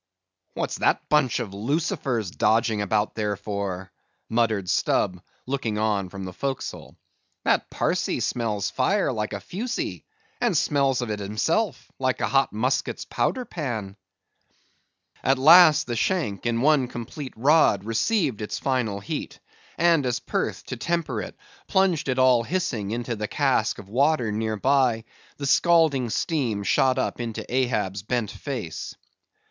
[0.55, 3.91] "What's that bunch of lucifers dodging about there for?"
[4.29, 6.97] muttered Stubb, looking on from the forecastle.
[7.43, 10.03] "That Parsee smells fire like a fusee;
[10.41, 13.95] and smells of it himself, like a hot musket's powder pan."
[15.23, 19.39] At last the shank, in one complete rod, received its final heat;
[19.77, 21.35] and as Perth, to temper it,
[21.67, 25.03] plunged it all hissing into the cask of water near by,
[25.37, 28.95] the scalding steam shot up into Ahab's bent face.